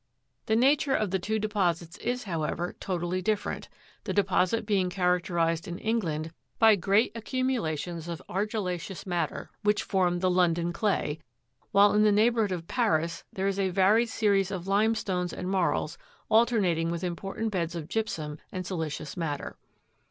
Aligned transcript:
The 0.47 0.55
nature 0.55 0.95
of 0.95 1.11
the 1.11 1.19
two 1.19 1.37
deposits 1.37 1.99
is, 1.99 2.23
how 2.23 2.41
ever, 2.41 2.73
totally 2.79 3.21
different, 3.21 3.69
the 4.05 4.15
deposit 4.15 4.65
being 4.65 4.89
characterized 4.89 5.67
in 5.67 5.77
England 5.77 6.31
by 6.57 6.75
great 6.75 7.11
accumulations 7.13 8.07
of 8.07 8.19
argillaceous 8.27 9.05
matter, 9.05 9.51
which 9.61 9.83
form 9.83 10.17
the 10.17 10.31
London 10.31 10.73
clay, 10.73 11.19
while 11.71 11.93
in 11.93 12.01
the 12.01 12.11
neighbourhood 12.11 12.51
of 12.51 12.65
Paris 12.67 13.23
there 13.31 13.45
is 13.47 13.59
a 13.59 13.69
varied 13.69 14.09
series 14.09 14.49
of 14.49 14.65
limestones 14.67 15.31
and 15.33 15.51
marls, 15.51 15.99
alternating 16.29 16.89
with 16.89 17.03
important 17.03 17.51
beds 17.51 17.75
of 17.75 17.87
gypsum 17.87 18.39
and 18.51 18.65
silicious 18.65 19.15
matter. 19.15 19.55